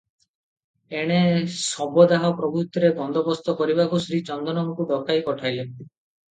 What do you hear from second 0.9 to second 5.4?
ଏଣେ ଶବଦାହ ପ୍ରଭୃତିର ବନ୍ଦୋବସ୍ତ କରିବାକୁ ଶ୍ରୀ ଚନ୍ଦନଙ୍କୁ ଡକାଇ